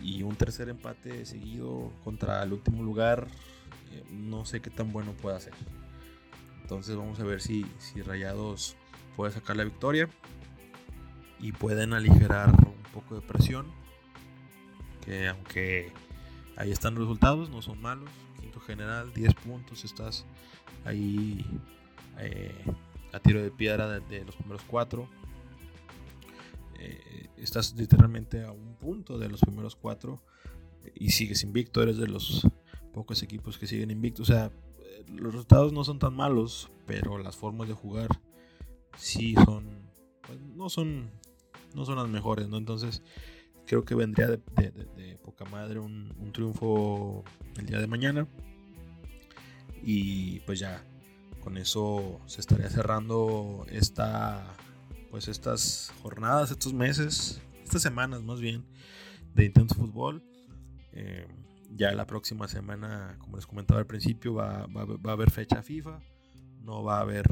y 0.00 0.22
un 0.22 0.36
tercer 0.36 0.70
empate 0.70 1.26
seguido 1.26 1.92
contra 2.02 2.42
el 2.42 2.54
último 2.54 2.82
lugar, 2.82 3.28
eh, 3.92 4.04
no 4.10 4.46
sé 4.46 4.62
qué 4.62 4.70
tan 4.70 4.90
bueno 4.90 5.12
pueda 5.12 5.38
ser. 5.38 5.52
Entonces 6.72 6.96
vamos 6.96 7.20
a 7.20 7.24
ver 7.24 7.42
si, 7.42 7.66
si 7.78 8.00
Rayados 8.00 8.76
puede 9.14 9.30
sacar 9.30 9.56
la 9.56 9.64
victoria 9.64 10.08
y 11.38 11.52
pueden 11.52 11.92
aligerar 11.92 12.48
un 12.48 12.82
poco 12.94 13.14
de 13.14 13.20
presión. 13.20 13.66
Que 15.04 15.28
aunque 15.28 15.92
ahí 16.56 16.72
están 16.72 16.94
los 16.94 17.04
resultados, 17.04 17.50
no 17.50 17.60
son 17.60 17.78
malos. 17.82 18.08
Quinto 18.40 18.58
general, 18.60 19.12
10 19.12 19.34
puntos, 19.34 19.84
estás 19.84 20.24
ahí 20.86 21.44
eh, 22.18 22.64
a 23.12 23.20
tiro 23.20 23.42
de 23.42 23.50
piedra 23.50 24.00
de, 24.00 24.24
los 24.24 24.34
primeros 24.36 24.62
cuatro. 24.66 25.10
Eh, 26.78 27.28
estás 27.36 27.74
literalmente 27.76 28.46
a 28.46 28.50
un 28.50 28.76
punto 28.76 29.18
de 29.18 29.28
los 29.28 29.40
primeros 29.40 29.76
cuatro 29.76 30.22
y 30.94 31.10
sigues 31.10 31.42
invicto. 31.42 31.82
Eres 31.82 31.98
de 31.98 32.08
los 32.08 32.48
pocos 32.94 33.22
equipos 33.22 33.58
que 33.58 33.66
siguen 33.66 33.90
invictos. 33.90 34.30
O 34.30 34.32
sea, 34.32 34.50
los 35.08 35.32
resultados 35.32 35.72
no 35.72 35.84
son 35.84 35.98
tan 35.98 36.14
malos, 36.14 36.70
pero 36.86 37.18
las 37.18 37.36
formas 37.36 37.68
de 37.68 37.74
jugar 37.74 38.08
sí 38.96 39.34
son, 39.44 39.66
pues, 40.26 40.40
no 40.40 40.68
son, 40.68 41.10
no 41.74 41.84
son 41.84 41.96
las 41.96 42.08
mejores, 42.08 42.48
¿no? 42.48 42.56
Entonces 42.56 43.02
creo 43.66 43.84
que 43.84 43.94
vendría 43.94 44.28
de, 44.28 44.38
poca 45.22 45.44
madre 45.46 45.78
un, 45.78 46.30
triunfo 46.32 47.24
el 47.56 47.66
día 47.66 47.78
de 47.78 47.86
mañana 47.86 48.26
y 49.82 50.40
pues 50.40 50.58
ya 50.58 50.84
con 51.40 51.56
eso 51.56 52.20
se 52.26 52.40
estaría 52.40 52.70
cerrando 52.70 53.66
esta, 53.70 54.56
pues 55.10 55.28
estas 55.28 55.92
jornadas, 56.02 56.50
estos 56.50 56.72
meses, 56.72 57.42
estas 57.64 57.82
semanas 57.82 58.22
más 58.22 58.40
bien 58.40 58.64
de 59.34 59.46
intenso 59.46 59.74
fútbol. 59.74 60.22
Eh, 60.92 61.26
ya 61.74 61.92
la 61.92 62.06
próxima 62.06 62.48
semana, 62.48 63.16
como 63.18 63.36
les 63.36 63.46
comentaba 63.46 63.80
al 63.80 63.86
principio, 63.86 64.34
va, 64.34 64.66
a 64.66 65.12
haber 65.12 65.30
fecha 65.30 65.62
FIFA, 65.62 66.00
no 66.60 66.82
va 66.82 66.98
a 66.98 67.00
haber 67.00 67.26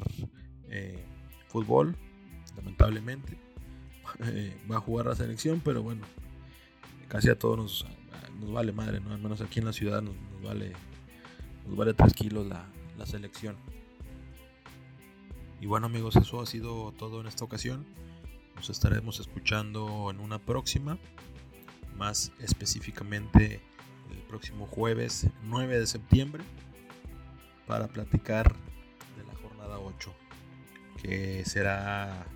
eh, 0.68 1.04
fútbol, 1.48 1.96
lamentablemente. 2.56 3.38
Eh, 4.24 4.60
va 4.70 4.76
a 4.76 4.80
jugar 4.80 5.06
la 5.06 5.14
selección, 5.14 5.60
pero 5.64 5.82
bueno, 5.82 6.02
casi 7.08 7.28
a 7.28 7.38
todos 7.38 7.56
nos, 7.56 7.86
nos 8.40 8.52
vale 8.52 8.72
madre, 8.72 9.00
¿no? 9.00 9.12
Al 9.12 9.20
menos 9.20 9.40
aquí 9.40 9.60
en 9.60 9.66
la 9.66 9.72
ciudad 9.72 10.02
nos, 10.02 10.14
vale 10.42 10.72
nos 11.66 11.76
vale 11.76 11.94
3 11.94 12.12
kilos 12.14 12.46
la, 12.46 12.66
la 12.98 13.06
selección. 13.06 13.56
Y 15.60 15.66
bueno 15.66 15.86
amigos, 15.86 16.16
eso 16.16 16.40
ha 16.40 16.46
sido 16.46 16.92
todo 16.92 17.20
en 17.20 17.26
esta 17.26 17.44
ocasión. 17.44 17.86
Nos 18.56 18.70
estaremos 18.70 19.20
escuchando 19.20 20.10
en 20.10 20.18
una 20.18 20.38
próxima, 20.38 20.98
más 21.96 22.32
específicamente 22.40 23.60
el 24.10 24.22
próximo 24.28 24.66
jueves 24.66 25.26
9 25.44 25.78
de 25.78 25.86
septiembre 25.86 26.44
para 27.66 27.88
platicar 27.88 28.54
de 29.16 29.24
la 29.24 29.34
jornada 29.36 29.78
8, 29.78 30.12
que 31.02 31.44
será 31.44 32.26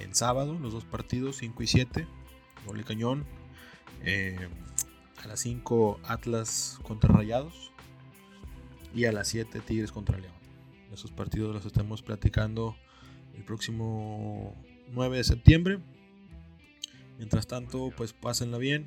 en 0.00 0.14
sábado, 0.14 0.58
los 0.60 0.72
dos 0.72 0.84
partidos, 0.84 1.36
5 1.36 1.62
y 1.62 1.66
7, 1.66 2.06
Gol 2.66 2.80
y 2.80 2.84
Cañón. 2.84 3.24
Eh, 4.04 4.48
a 5.22 5.28
las 5.28 5.40
5 5.40 6.00
Atlas 6.04 6.78
contra 6.82 7.12
Rayados 7.14 7.72
y 8.94 9.06
a 9.06 9.12
las 9.12 9.28
7 9.28 9.60
Tigres 9.60 9.90
contra 9.92 10.18
León. 10.18 10.34
Esos 10.92 11.10
partidos 11.10 11.54
los 11.54 11.64
estamos 11.64 12.02
platicando 12.02 12.76
el 13.34 13.42
próximo 13.42 14.54
9 14.92 15.16
de 15.16 15.24
septiembre. 15.24 15.78
Mientras 17.16 17.46
tanto, 17.46 17.92
pues 17.96 18.12
pásenla 18.12 18.58
bien, 18.58 18.86